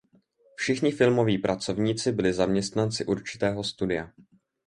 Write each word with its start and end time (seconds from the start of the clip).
Všichni 0.55 0.91
filmoví 0.91 1.37
pracovníci 1.37 2.11
byli 2.11 2.33
zaměstnanci 2.33 3.05
určitého 3.05 3.63
studia. 3.63 4.11